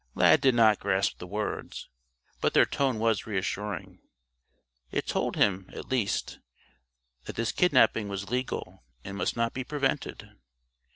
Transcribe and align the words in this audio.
Lad 0.15 0.41
did 0.41 0.55
not 0.55 0.79
grasp 0.79 1.19
the 1.19 1.27
words, 1.27 1.87
but 2.39 2.55
their 2.55 2.65
tone 2.65 2.97
was 2.97 3.27
reassuring. 3.27 3.99
It 4.89 5.05
told 5.05 5.35
him, 5.35 5.69
at 5.73 5.89
least, 5.91 6.39
that 7.25 7.35
this 7.35 7.51
kidnaping 7.51 8.07
was 8.07 8.31
legal 8.31 8.83
and 9.03 9.15
must 9.15 9.37
not 9.37 9.53
be 9.53 9.63
prevented. 9.63 10.35